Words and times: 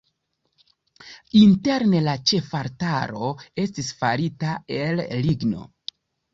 Interne 1.41 2.01
la 2.07 2.15
ĉefaltaro 2.33 3.31
estis 3.67 3.95
farita 4.03 4.59
el 4.81 5.07
ligno. 5.31 5.71